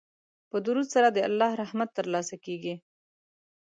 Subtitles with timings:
[0.49, 2.75] په درود سره د الله رحمت ترلاسه کیږي.